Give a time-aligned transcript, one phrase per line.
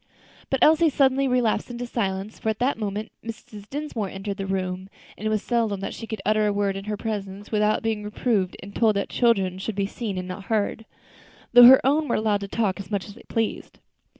[0.49, 3.69] But Elsie suddenly relapsed into silence, for at that moment Mrs.
[3.69, 6.85] Dinsmore entered the room, and it was seldom that she could utter a word in
[6.85, 10.85] her presence without being reproved and told that "children should be seen and not heard,"
[11.53, 13.77] though her own were allowed to talk as much as they pleased.